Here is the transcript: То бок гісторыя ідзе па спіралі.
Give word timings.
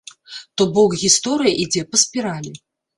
То 0.59 0.67
бок 0.79 0.97
гісторыя 1.03 1.53
ідзе 1.67 1.87
па 1.93 2.05
спіралі. 2.09 2.61